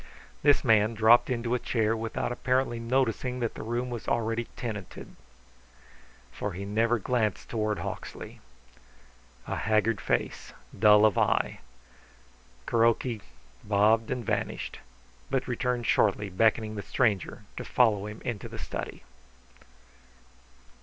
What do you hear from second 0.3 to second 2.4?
This man dropped into a chair without